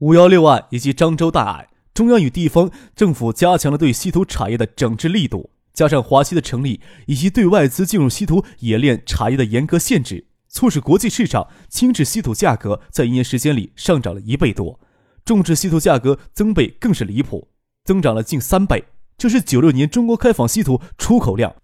[0.00, 14.78] 五幺六案以及漳州大案，中央与地方政府加强了对稀土产业的整治力度，加上华西的成立以及对外资进入稀土冶炼产业的严格限制，促使国际市场轻质稀土价格在一年时间里上涨了一倍多，
[15.24, 17.48] 重质稀土价格增倍更是离谱，
[17.84, 18.84] 增长了近三倍。
[19.16, 21.56] 这是九六年中国开放稀土出口量，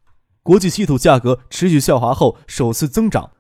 [0.43, 3.33] 国际稀土价格持续下滑后首次增长，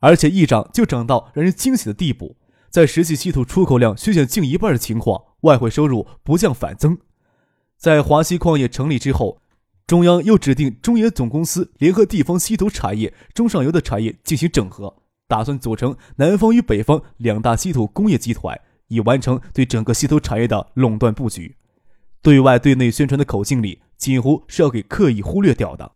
[0.00, 2.34] 而且一涨就涨到让人惊喜的地步。
[2.70, 6.98] 在实际稀土出口量削减近一半的情况，外汇收入不降反增。
[7.76, 9.40] 在华西矿业成立之后，
[9.86, 21.56] 中央又指定中冶总公司联合地方稀土产业、中上游的产业进行整合，打算组成南方与北方两大稀土工业集团，以完成对整个稀土产业的垄断布局。
[22.20, 25.92] 对外对内宣传的口径里，几乎是要给刻意忽略掉的。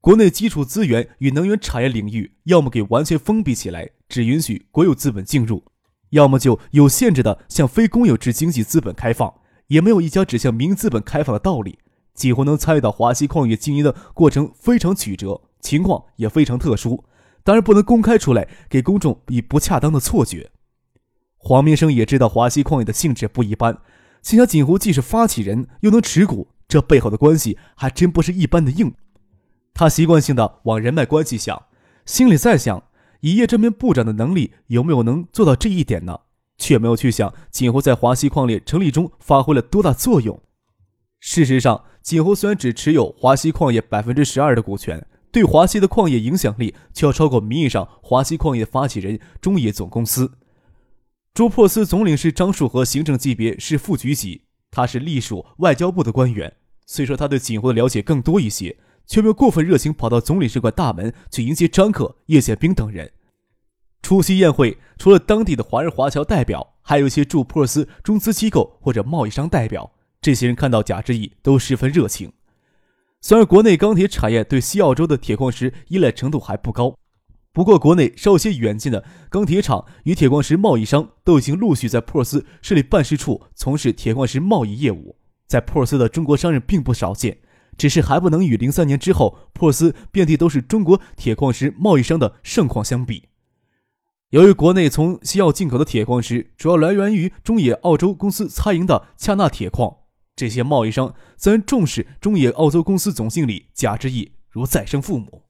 [0.00, 5.62] 国内基础资源与能源产业领域，要么给完全封闭起来，只允许国有资本进入。
[6.10, 9.34] 要么就有限制的向非公有制经济资本开放，
[9.68, 11.78] 也没有一家只向民营资本开放的道理。
[12.12, 17.04] 几乎能参与到华西矿业经营的过程非常曲折，情况也非常特殊，
[17.42, 20.50] 当然不能公开出来，给公众以不恰当的错觉。
[21.38, 23.78] 黄明生也知道华西矿业的性质不一般，
[24.22, 28.92] 心想锦湖既是发起人，又能持股，这背后的关系还真不是一般的硬。
[29.72, 31.66] 他习惯性的往人脉关系想，
[32.04, 32.82] 心里在想。
[33.20, 36.20] 以叶这名部长的能力，有没有能做到这一点呢？
[36.58, 40.38] 却没有去想锦湖在华西矿业成立中发挥了多大作用。
[41.18, 50.32] 事实上，锦湖虽然只持有华西矿业百分之十二的股权，对华西的矿业影响力却要超过名义上华西矿业发起人中冶总公司。
[51.32, 56.52] 朱珀斯总领事张树和行政级别是副局级，他是隶属外交部的官员。
[56.86, 58.76] 虽说他对锦湖的了解更多一些。
[59.10, 63.10] 却没有过分热情，跑到总领事馆大门去迎接张克、叶宪兵等人。
[64.02, 69.90] 出席宴会，除了当地的华人华侨代表，还有一些驻珀斯中资机构或者贸易商代表。
[70.22, 72.32] 这些人看到贾志毅都十分热情。
[73.20, 76.96] 虽然国内钢铁产业对西澳洲的铁矿石依赖程度还不高，
[77.52, 85.16] 不过国内稍些远近的钢铁厂与铁矿石贸易商都已经陆续在珀斯设立办事处，从事铁矿石贸易业务。
[85.48, 87.38] 在珀斯的中国商人并不少见。
[87.80, 93.30] 只是还不能与零三年之后珀斯遍地都是中国铁矿石贸易商的盛况相比。
[94.28, 99.96] 由于国内从西澳进口的铁矿石主要来源于中冶澳洲公司参营的恰纳铁矿，
[100.36, 105.44] 这些贸易商自然重视中冶澳洲公司总经理贾志毅如再生父母。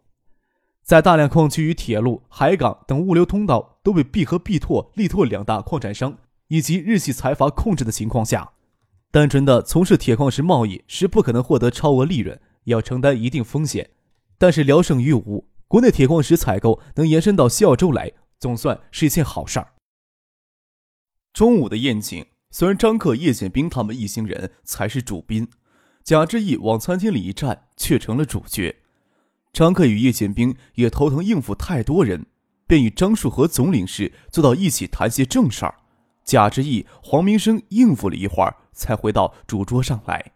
[0.84, 8.52] 在大量矿区与铁路、海港等物流通道都被必和必拓、力拓两大矿产商以及日系财阀控制的情况下。
[9.12, 13.90] 单纯的从事铁矿石贸易是不可能获得超额利润，要承担一定风险。
[14.38, 19.72] 但是聊胜于无，国内铁矿石采购能延伸到西澳洲来，总算是一件好事儿。
[21.32, 25.48] 中午的宴请，虽然张克、叶剑兵他们一行人才是主宾，
[26.04, 28.76] 贾志毅往餐厅里一站，却成了主角。
[29.52, 32.26] 张克与叶剑兵也头疼应付太多人，
[32.68, 35.74] 便与张树和总领事坐到一起谈些正事儿。
[36.24, 38.56] 贾志毅、黄明生应付了一会儿。
[38.72, 40.32] 才回到主桌上来。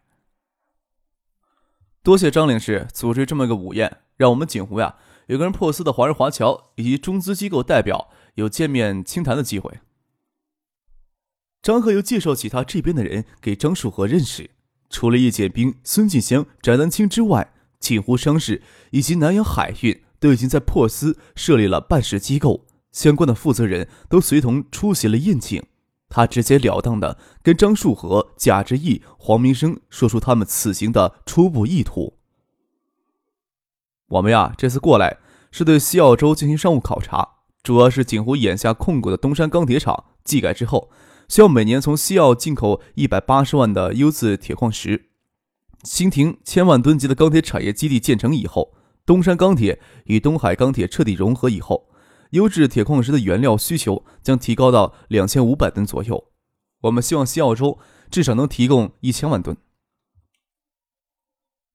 [2.02, 4.96] 多谢张领事组织这么个午宴，让我们锦湖呀
[5.28, 9.80] 有跟珀斯的华人华侨以及中资机构代表有见面倾谈的机会。
[11.62, 14.50] 张贺又介绍起他这边的人给张树和认识，
[14.90, 25.64] 除了叶剑兵、孙继香、翟丹青之外，锦湖商事以及南洋海运都已经在破斯设立了办事机构，相关的负责人都随同出席了宴请。
[26.14, 32.14] 他直截了当的跟张树和、贾志毅、黄明生说出他们此行的初步意图。
[34.06, 35.18] 我们呀，这次过来
[35.50, 37.30] 是对西澳洲进行商务考察，
[37.64, 40.88] 主要是锦湖眼下控股的东山钢铁厂技改之后，
[41.28, 45.06] 需要每年从西澳进口一百八十万的优质铁矿石。
[45.82, 48.72] 新亭千万吨级的钢铁产业基地建成以后，
[49.04, 51.88] 东山钢铁与东海钢铁彻底融合以后。
[52.34, 56.32] 优质铁矿石的原料需求将提高到两千五百吨左右，
[56.80, 57.78] 我们希望西澳洲
[58.10, 59.56] 至少能提供一千万吨。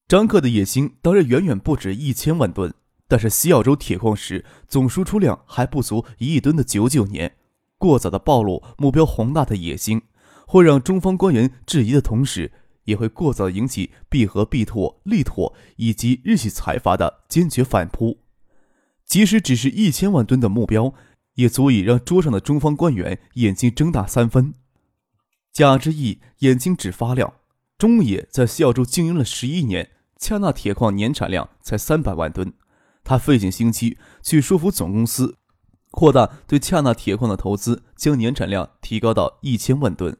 [0.09, 2.73] 张克的野心当然远远不止一千万吨，
[3.07, 7.37] 但是西澳洲铁矿石总输出量还不足一亿吨的九九年，
[7.77, 10.01] 过早的暴露目标宏大的野心，
[10.45, 12.51] 会让中方官员质疑的同时，
[12.83, 18.17] 也会过早引起必和必拓、力拓以及日系财阀的坚决反扑。
[19.09, 20.93] 即使只是一千万吨的目标，
[21.33, 24.53] 也足以让桌上的中方官员眼睛睁大三分。
[25.51, 27.33] 贾之毅眼睛直发亮。
[27.79, 32.53] 中野在西澳洲经营了十一年，恰纳铁矿年产量才三百万吨。
[33.03, 35.37] 他费尽心机去说服总公司，
[35.89, 40.15] 扩大对恰纳铁矿的投资，将年产量提高到一千万吨。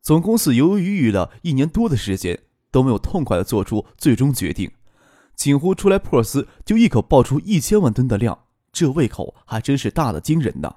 [0.00, 2.40] 总公司犹犹豫豫了一年多的时间，
[2.70, 4.70] 都没有痛快的做出最终决定。
[5.40, 8.40] 锦湖出来珀斯就一口爆出一千万吨的量，
[8.70, 10.70] 这胃口还真是大的惊人呢。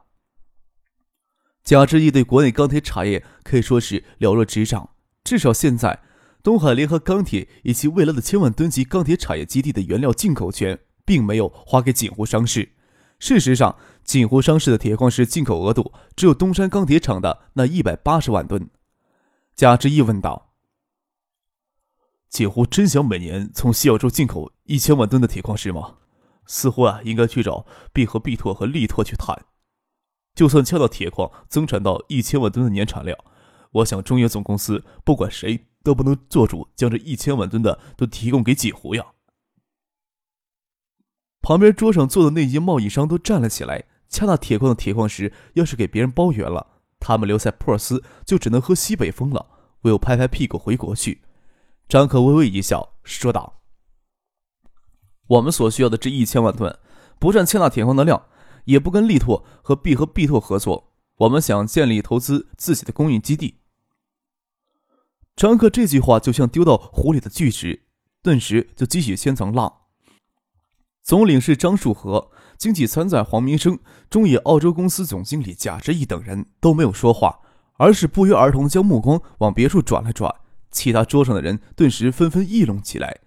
[1.65, 6.01] 贾志毅对国内钢铁产业可以说是了若指掌，至少现在。
[6.41, 12.71] 东海联合钢铁以及未来的千万吨级钢铁产业基地的原料进口权，并没有划给锦湖商事。
[13.19, 13.75] 事实上，
[14.05, 18.69] 锦湖商事的铁矿石进口额度只有东山钢铁厂的那一百八十万吨。
[19.57, 20.52] 贾志毅问道
[22.33, 25.97] ：“锦湖真想每年从西澳洲进口一千万吨的铁矿石吗？
[26.47, 27.63] 似乎啊，应该去找
[27.93, 29.45] 必和必拓和力拓去谈。
[30.33, 33.15] 就算敲到铁矿增产到一千万吨的年产量，
[33.71, 39.05] 我想中冶总公司不管谁。”都不能做主将这一千万吨的都提供给锦湖呀！
[41.41, 43.83] 旁边桌上坐的那些贸易商都站了起来。
[44.07, 46.67] 恰那铁矿的铁矿石要是给别人包圆了，
[47.01, 49.45] 他们留在珀尔斯就只能喝西北风了，
[49.81, 51.21] 唯有拍拍屁股回国去。
[51.87, 53.61] 张可微微一笑，说道
[55.27, 56.79] ：“我们所需要的这一千万吨，
[57.19, 58.25] 不占恰纳铁矿的量，
[58.65, 60.93] 也不跟力拓和必和必拓合作。
[61.17, 63.59] 我们想建立投资自己的供应基地。”
[65.35, 67.83] 张克这句话就像丢到湖里的巨石，
[68.21, 69.81] 顿时就激起千层浪。
[71.03, 73.77] 总领事张树和、经济参赞黄明生、
[74.09, 77.41] 中野澳洲公司总经理贾志毅等人都没有说话，
[77.77, 80.33] 而是不约而同将目光往别处转了转。
[80.73, 83.21] 其他桌上的人顿时纷纷议论起来，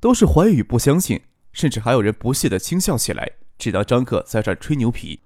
[0.00, 1.20] 都是怀疑与不相信，
[1.52, 5.20] 甚至还有人不屑地轻笑起来，只当张克在这吹牛皮。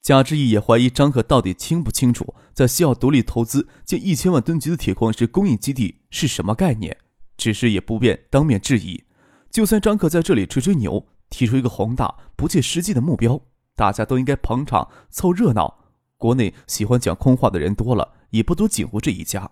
[0.00, 6.96] 贾志毅也怀疑张可到底清不清楚，在西澳独立投资建一千万吨级的铁矿石供应基地是什么概念，
[7.36, 9.04] 只是也不便当面质疑。
[9.50, 13.40] 就算张可在这里吹吹牛，提出一个宏大不切实际的目标，
[13.76, 15.84] 大家都应该捧场凑热闹。
[16.16, 19.50] 国内喜欢讲空话的人多了，也不多仅乎这一家。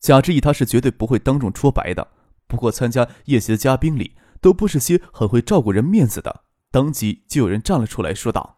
[0.00, 2.08] 贾志毅他是绝对不会当众戳白的。
[2.46, 8.56] 不过参加宴席的嘉宾里，都不是些很会照顾人面子的，当即就有人站了出来说道。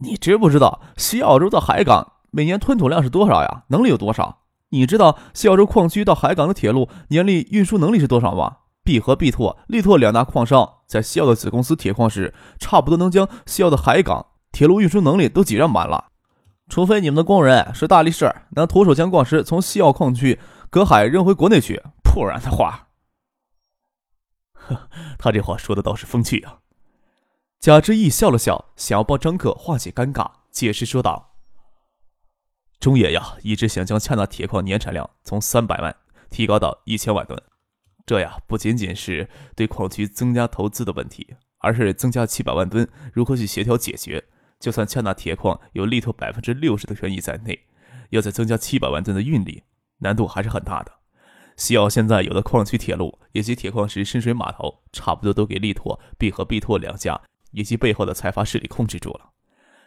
[0.00, 3.64] 你知不知道西澳洲的海港每年吞吐量是多少呀？
[3.68, 4.42] 能力有多少？
[4.70, 8.58] 你知道西澳洲矿区到海港的铁路年力运输能力是多少吗？
[8.84, 16.06] 必和必拓、力拓两大矿商在西澳的子公司铁矿石，差不多能将西澳的海港铁路运输能力都挤占满了。
[16.68, 22.88] 除非你们的工人是大力士，能徒手将矿石从西澳矿区隔海扔回国内去，不然的话，
[24.52, 26.58] 呵， 他这话说的倒是风趣啊。
[27.60, 31.36] 贾之义笑了笑，想要帮张克化解尴尬，解释说道
[32.78, 35.96] ：“中野呀，一直想将恰纳铁矿年产量从三百万
[36.30, 37.40] 提高到一千万吨，
[38.04, 44.24] 这呀不仅仅是对矿区增加投资的问题，而是增加七百万吨如何去协调解决。
[44.58, 47.66] 就算恰纳铁矿有力拓百分之六十的权益在内，
[48.10, 49.64] 要再增加七百万吨的运力，
[49.98, 50.92] 难度还是很大的。
[51.56, 57.20] 西澳现在有的矿区铁路以及铁矿石深水码头，差不多都给力拓、必和必拓两家。”
[57.52, 59.30] 以及背后的财阀势力控制住了，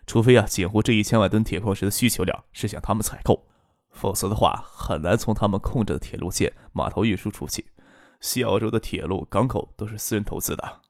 [0.07, 3.45] 除非啊，锦湖这一千万吨铁矿石的需求量是向他们采购，
[3.91, 7.67] 否则的话很难从他们控制的铁路线码头运输出去。
[8.21, 10.81] 西澳洲的铁路港口都是私人投资的。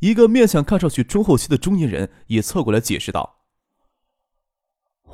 [0.00, 3.40] 一个面相看上去中后期的中年人也凑过来解释道：“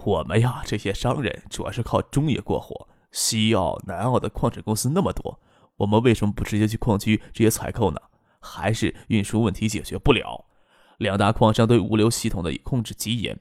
[0.05, 2.89] 我们呀，这些商人主要是靠中冶过活。
[3.11, 5.41] 西澳、南澳的矿产公司那么多，
[5.77, 8.01] 我们为什么不直接去矿区直接采购呢？”
[8.39, 10.45] 还是运输问题解决不了。
[10.99, 13.41] 两大矿商对物流系统的控制极严，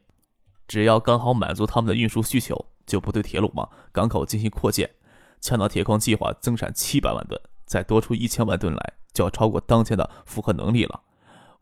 [0.67, 4.89] 只要刚好满足他们的运输需求，就不对铁路网、港口进行扩建。
[5.39, 11.03] 强到铁矿计划增产七百万吨，再多出一千万吨来，就要超过当前的负荷能力了。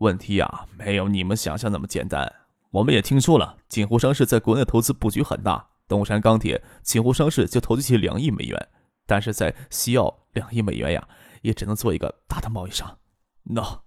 [0.03, 2.31] 问题呀，没有你们想象那么简单。
[2.71, 8.67] 我们也听说了，锦湖商事在国内投资布局很大，东山钢铁、锦湖商事就投资起两亿美元，
[9.05, 11.07] 但是在西澳两亿美元呀，
[11.41, 12.99] 也只能做一个大的贸易商。
[13.43, 13.81] 那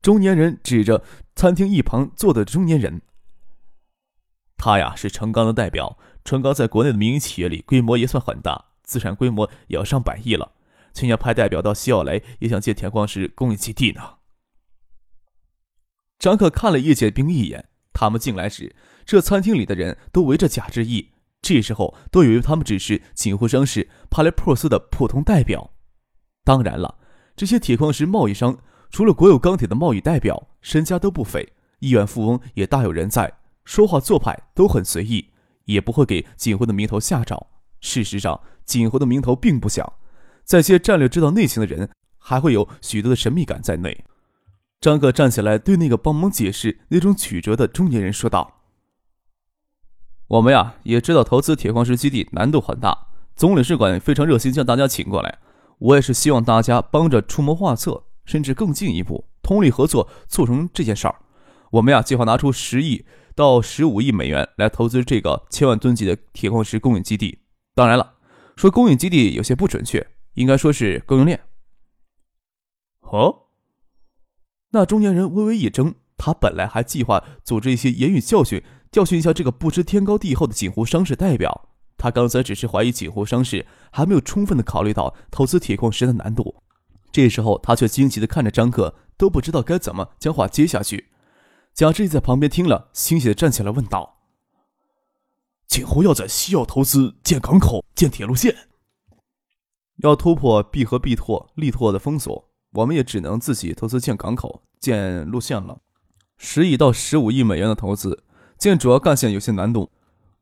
[0.00, 1.04] 中年人指着
[1.34, 3.02] 餐厅一旁坐的中年人，
[4.56, 5.98] 他呀是成钢的代表。
[6.24, 10.55] 成钢在国内的民营企业里规模也算很大，资产规模也要上百亿了。
[10.96, 14.14] 去年派代表到西奥来，也想借铁矿石供应基地呢。
[16.18, 18.74] 张克看了叶剑兵一眼，他们进来时，
[19.04, 21.12] 这餐厅里的人都围着贾志毅，
[21.42, 25.74] 这时候都以为他们只是锦湖商事派来破司的普通代表。
[26.42, 26.98] 当然了，
[27.36, 35.32] 这些铁矿石贸易商除了国有钢铁的贸易代表，身家都不菲，亿万富翁也大有人在，说话做派都很随意，
[35.66, 37.48] 也不会给锦湖的名头下诏。
[37.82, 39.92] 事实上，锦湖的名头并不响，
[40.46, 44.04] 在些战略知道内情的人，还会有许多的神秘感在内。
[44.80, 48.60] 张克站起来，对那个帮忙解释那种曲折的中年人说道
[50.28, 55.40] ：“我们呀，也知道投资铁矿石基地难度很大，总领事馆非常热心将大家请过来。
[55.78, 61.16] 我也是希望大家帮着出谋划策，甚至更进一步通力合作，促成这件事儿。
[61.72, 67.40] 我们呀，计划拿出十亿到十五亿美元来投资这个千万吨级的铁矿石供应基地。
[67.74, 68.14] 当然了，
[68.54, 71.42] 说供应基地有些不准确，应该说是供应链。”
[73.02, 73.48] 哦。
[74.70, 81.68] 那中年人微微一怔，他本来还计划组织一些言语教训，教训一下这个不知天高地厚的锦湖商事代表。
[81.98, 86.62] 他刚才只是怀疑锦湖商事还没有充分的考虑到投资铁矿石的难度。
[87.10, 91.06] 这时候，他却惊奇的看着张克，都不知道该怎么将话接下去。
[91.72, 94.18] 贾志毅在旁边听了，欣喜的站起来问道
[95.66, 98.54] ：“锦湖要在西澳投资建港口、建铁路线，
[99.96, 105.78] 要突破必和必拓、力拓的封锁。”我们也只能自己投资建港口、建路线了。
[106.36, 108.24] 十亿到十五亿美元的投资，
[108.58, 109.90] 建主要干线有些难度。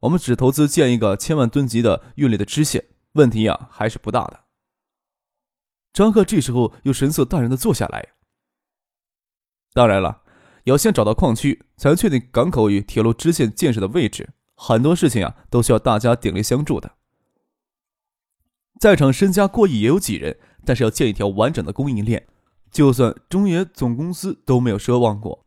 [0.01, 4.41] 我们只投资建一个千万吨级的运力的支线，问题呀还是不大的。
[5.93, 8.15] 张克这时候又神色淡然的坐下来。
[9.73, 10.23] 当然了，
[10.65, 14.31] 要先找到矿区，才能确定港口与铁路支线建设的位置。
[14.57, 16.97] 很多事情啊，都需要大家鼎力相助的。
[18.79, 20.37] 在场身家过亿也有几人？
[20.67, 22.27] 但是要建一条完整的供应链，
[22.71, 25.45] 就算中冶总公司都没有奢望过。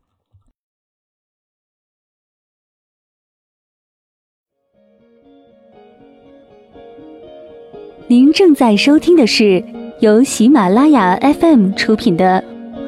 [8.06, 9.62] 您正在收听的是
[10.00, 12.42] 由喜马拉雅 FM 出品的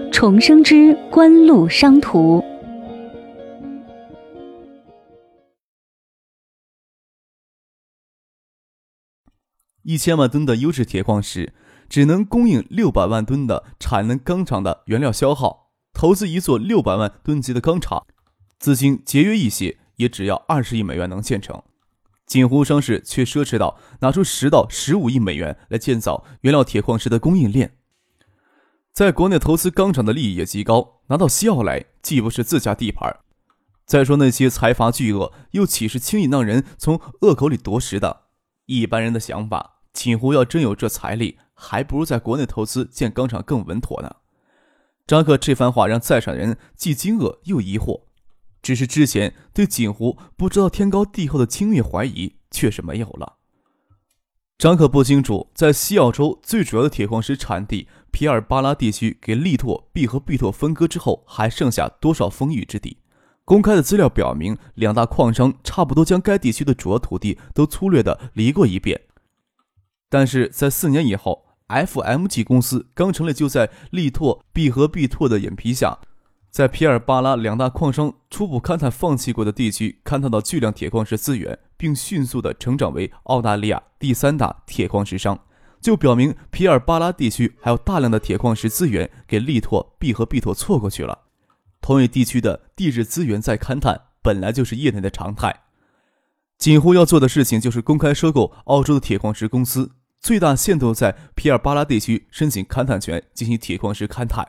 [0.10, 2.38] 《重生之官路商途》。
[9.82, 11.54] 一千万吨的优质铁矿石。
[11.88, 18.06] 只能供应六百万吨的产能钢厂的原料消耗，投资一座六百万吨级的钢厂，
[18.60, 21.60] 资金节约一些，也只要二十亿美元能建成。
[22.26, 27.76] 锦湖商事却奢侈到拿出十到十五亿美元来建造原料铁矿石的供应链，
[28.92, 33.18] 在国内投资钢厂的利益也极高，拿到西澳来既不是自家地盘，
[33.84, 38.29] 再说那些财阀巨鳄又岂是轻易让人从恶口里夺食的？
[38.78, 41.38] 一般人的想法，锦湖要真有这财力。
[41.62, 44.16] 还不如在国内投资建钢厂更稳妥呢。
[45.06, 48.04] 张克这番话让在场人既惊愕又疑惑，
[48.62, 53.36] 只是之前对锦湖不知道天高地厚的轻蔑怀疑却是没有了。
[54.56, 62.96] 张克不清楚，在西澳洲最主要的铁矿石产地皮尔巴拉地区给力拓、必和必拓分割之后，还剩下多少丰裕之地？
[63.50, 69.00] 公开的资料表明，两大矿商差不多将该地区的主要土地都粗略的犁过一遍，
[70.08, 71.46] 但是在四年以后。
[71.66, 75.98] FMG 公司刚成立，就在力拓、必和必拓的眼皮下，
[76.50, 85.38] 在皮尔巴拉两大矿商初步勘探放弃过的地区，勘探到巨量铁矿石资源，并迅速的成长为澳大利亚第三大铁矿石商，
[85.80, 91.29] 就表明皮尔巴拉地区还有大量的铁矿石资源给力拓、必和必拓错过去了。
[91.80, 95.62] 同一地区的地质资源在勘探，本来就是业内的常态。
[96.58, 99.92] 锦湖要做的事情就是公开收购澳洲的铁矿石公司。
[100.20, 104.44] 最大限度在皮尔巴拉地区申请勘探权，进行铁矿石勘探；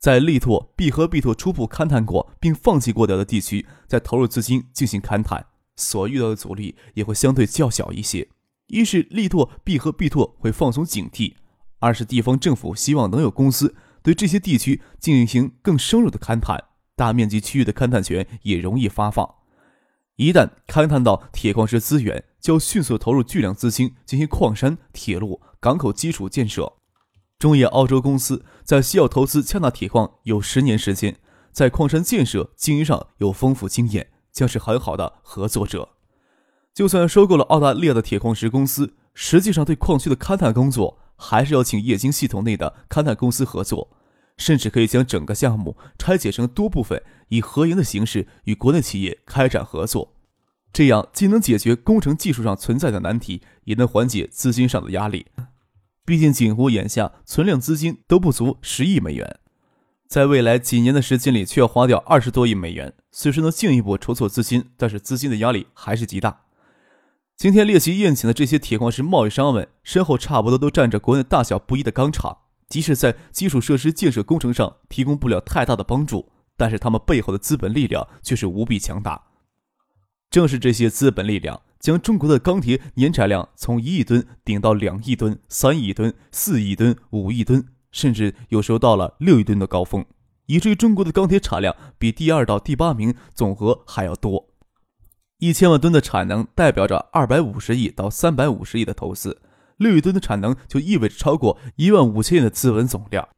[0.00, 5.46] 在力拓、必和必拓初步勘探过并放弃过掉的地区，再投入资金进行勘探，
[5.76, 8.26] 所遇到的阻力也会相对较小一些。
[8.66, 11.34] 一是力拓、必和必拓会放松警惕；
[11.78, 16.62] 二是地方政府希望能有公司对这些地区进行更深入的勘探，
[16.94, 19.28] 大面积区域的勘探权也容易发放。
[20.14, 26.74] 一旦勘探到铁矿石资源，就要迅速投入巨量资金进行矿山、铁路、港口基础建设。
[27.36, 31.16] 中冶澳洲公司在西澳投资恰纳铁矿有十年时间，
[31.50, 35.88] 在矿山建设经营上有丰富经验，将是很好的合作者。
[36.72, 43.90] 就算收购了澳大利亚的铁矿石公司，实际上对矿区的勘探工作还是要请液晶系统内的勘探公司合作，
[44.36, 50.14] 甚至可以将整个项目拆解成多部分，以合营的形式与国内企业开展合作。
[50.72, 55.26] 这样既能解决工程技术上存在的难题，也能缓解资金上的压力。
[56.04, 59.40] 毕竟锦湖眼下存量资金都不足十亿美元。
[60.06, 62.92] 在未来几年的时间里，却要花掉二十多亿美元。
[63.10, 66.42] 虽说能进一步筹措资金，但是资金的压力还是极大。
[67.36, 79.22] 今天列席宴请的这些铁矿石贸易商们，身后差不多都站着国内大小不一的钢厂，即使在基础设施建设工程上提供不了太大的帮助，但是他们背后的资本力量却是无比强大。
[80.30, 87.62] 正是这些资本力量，将中国的钢铁年产量从一亿吨顶到两亿吨、三亿吨、四亿吨、五亿吨，
[87.92, 90.02] 甚至有时候到了六亿吨的高峰。
[90.46, 94.48] 以至于中国的钢铁产量比第二到第八名总和还要多，
[95.38, 99.42] 一千万吨的产能代表着二百五十亿到三百五十亿的投资，
[99.76, 103.28] 六亿吨的产能就意味着超过一万五千亿的资本总量。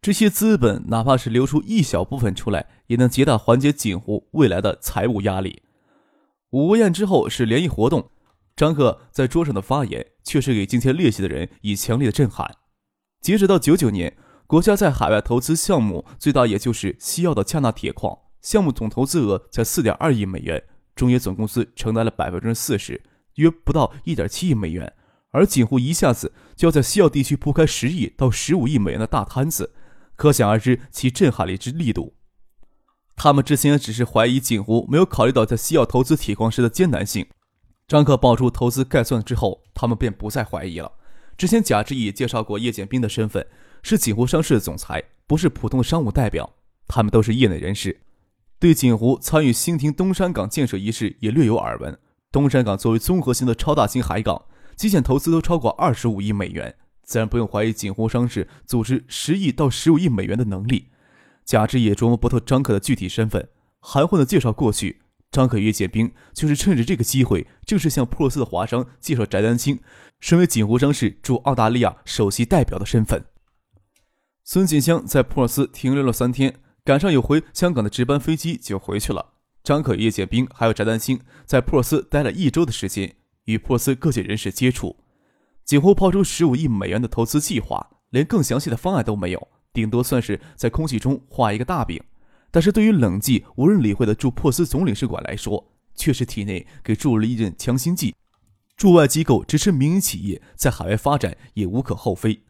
[0.00, 5.62] 这些资本哪怕是流出一小部分出来，也能极大缓解锦湖未来的财务压力。
[6.50, 8.10] 午宴之后是联谊活动，
[8.54, 12.56] 张克在桌上的发言确实给今天列席的人以强烈的震撼。
[13.20, 14.16] 截止到九九年。
[14.44, 20.62] 国家在海外投资项目最大也就是西澳的恰纳铁矿，项目总投资额才四点二亿美元，
[20.94, 23.02] 中冶总公司承担了百分之四十，
[23.36, 24.92] 约不到一点七亿美元。
[25.30, 29.72] 而锦湖一下子就要在西澳地区铺开十亿到十五亿美元的大摊子，
[30.16, 32.14] 可想而知其震撼力之力度。
[33.16, 37.26] 他们之前只是怀疑锦湖没有考虑到在西澳投资铁矿石的艰难性，
[37.88, 40.92] 张克爆出投资概算之后，他们便不再怀疑了。
[41.36, 43.46] 之前贾志毅介绍过叶剑兵的身份。
[43.84, 46.48] 是锦湖商事的总裁，不是普通的商务代表。
[46.86, 48.00] 他们都是业内人士，
[48.62, 51.98] 对锦湖参与新亭东山港建设一事也略有耳闻。
[52.30, 54.44] 东山港作为综合性的超大型海港，
[54.76, 60.90] 基建投资都超过二十五亿美元，自然不用怀疑锦湖商事组织十亿到十五亿美元的能力。
[61.44, 63.48] 贾志也琢磨不透张可的具体身份，
[63.80, 65.02] 含混的介绍过去。
[65.32, 69.80] 张可约建兵就是趁着这个机会，正式向普罗斯的华商介绍翟丹青，
[70.20, 73.24] 身为锦湖商事驻澳大利亚首席代表的身份。
[74.44, 76.54] 孙锦香在珀斯停留了三天，
[76.84, 79.34] 赶上有回香港的值班飞机就回去了。
[79.62, 83.14] 张可、叶建兵还有翟丹青在珀斯待了一周的时间，
[83.44, 84.96] 与珀斯各界人士接触。
[85.64, 92.02] 几乎抛出十五亿美元的投资计划，连更详细的方案都没有，顶多算是在空气中画一个大饼。
[92.50, 98.12] 但是对于冷寂无人理会的驻珀斯总领事馆来说，却是体内给注入了一针强心剂。
[98.76, 102.42] 驻外机构支持民营企业在海外发展也无可厚非。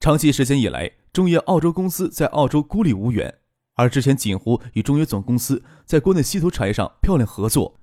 [0.00, 0.92] 长期时间以来。
[1.12, 3.34] 中业澳洲公司在澳洲孤立无援，
[3.80, 7.80] 而之前锦湖与中冶总公司在国内稀土产业上漂亮合作，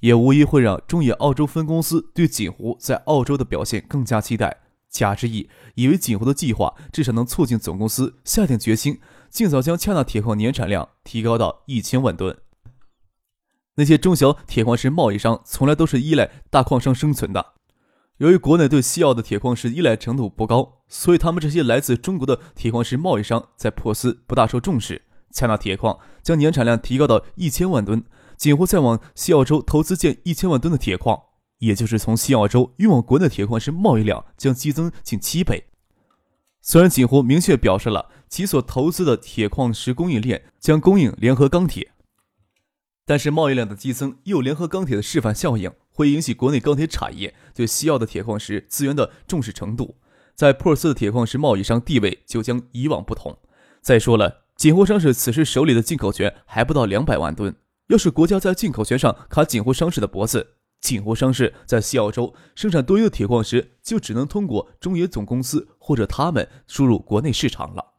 [0.00, 4.62] 也无疑会让中冶澳洲分公司对锦湖在澳洲的表现更加期待。
[4.88, 12.34] 贾之意以为锦湖的计划至少能促进总公司下定决心，尽早将恰纳铁矿年产量提高到一千万吨。
[13.74, 17.52] 那些中小铁矿石贸易商从来都是依赖大矿商生存的。
[18.16, 25.02] 由于国内对西澳的铁矿石依赖程度不高，所以他们这些来自中国的铁矿石贸易商在珀斯不大受重视。
[25.36, 28.02] 恰纳铁矿将年产量提高到一千万吨，
[28.38, 31.20] 锦湖再往西澳洲投资建一千万吨的铁矿，
[31.58, 35.66] 也就是从西澳洲运往国内铁矿石贸易量将激增近七倍。
[36.62, 41.92] 虽然锦湖明确表示了其所投资的铁矿石供应链将供应联合钢铁，
[43.04, 45.70] 但是贸易量的激增又联合钢铁的示范效应。
[45.92, 49.96] 会引起国内钢铁产业对西澳的铁矿石资源的重视程度，
[50.34, 53.38] 在珀斯的铁矿石贸易商地位就将以往不同。
[53.80, 57.54] 再说了，锦湖商事此时手里的进口权还不到两百万吨，
[57.88, 67.94] 要是国家在进口权上卡锦湖商事的脖子，锦湖商事在西澳洲生产多余的铁矿石就只能通过中冶总公司或者他们输入国内市场了。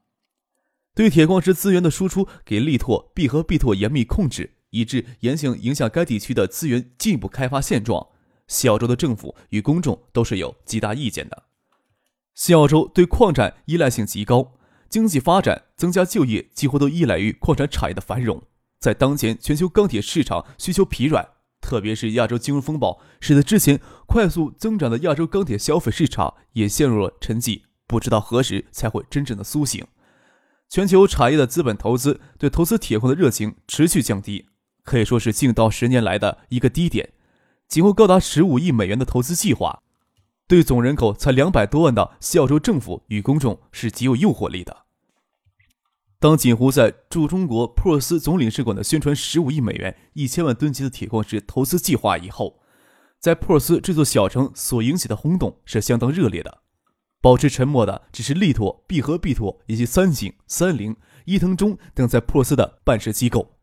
[0.95, 4.55] 对铁矿石资源的输出给力拓必和必拓严密控制。
[4.71, 8.05] 以致严行影响该地区的资源进一步开发现状，
[8.47, 11.43] 西澳洲的政府与公众都是有极大意见的。
[12.35, 14.56] 西澳洲对矿产依赖性极高，
[14.89, 18.43] 经济发展、增加就业几乎都依赖于矿产产业的繁荣。
[18.80, 21.28] 在当前全球钢铁市场需求疲软，
[21.62, 29.86] 特别是亚洲金融风暴，使得之前快速增长的亚洲钢铁消费市场也陷入了沉寂，不知道何时才会真正的苏醒。
[30.69, 34.47] 全球产业的资本投资对投资铁矿的热情持续降低。
[34.84, 37.10] 可以说是近到十年来的一个低点，
[37.67, 39.82] 几乎高达十五亿美元的投资计划，
[40.47, 44.86] 对总人口才两百多万的西澳洲政府与公众是极有诱惑力的。
[46.19, 52.62] 当锦湖在驻中国珀尔斯总领事馆的宣传十五亿美元、一千万吨级的铁矿石投资计划以后，
[53.19, 56.60] 在珀尔斯这座小城所引起的轰动是相当热烈的。
[57.21, 63.56] 保持沉默的只是力拓、必和必拓以及三井、三菱、伊藤忠等在珀尔斯的办事机构。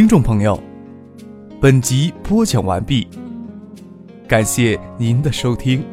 [0.00, 0.58] 听众朋友，
[1.60, 3.06] 本集播讲完毕，
[4.26, 5.84] 感谢您的收听。